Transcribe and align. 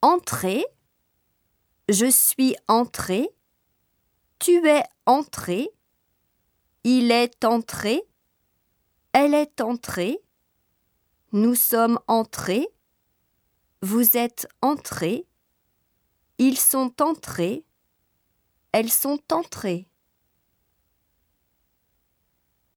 Entré. 0.00 0.64
Je 1.88 2.06
suis 2.06 2.54
entré. 2.68 3.28
Tu 4.38 4.64
es 4.68 4.84
entré. 5.06 5.68
Il 6.84 7.10
est 7.10 7.44
entré. 7.44 8.02
Elle 9.12 9.34
est 9.34 9.60
entrée. 9.60 10.20
Nous 11.32 11.56
sommes 11.56 11.98
entrés. 12.06 12.68
Vous 13.82 14.16
êtes 14.16 14.46
entrés. 14.62 15.26
Ils 16.38 16.58
sont 16.58 17.02
entrés. 17.02 17.64
Elles 18.70 18.92
sont 18.92 19.20
entrées. 19.32 19.88